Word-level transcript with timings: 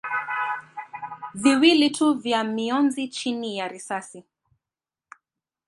viwili 1.33 1.89
tu 1.89 2.13
vya 2.13 2.43
mionzi 2.43 3.07
chini 3.07 3.57
ya 3.57 3.67
risasi. 3.67 4.23